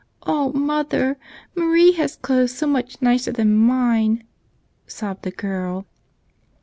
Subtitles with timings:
[0.25, 1.15] "Oh, mother,
[1.53, 4.23] Marie has clothes so much nicer than mine,"
[4.87, 5.85] sobbed the girl.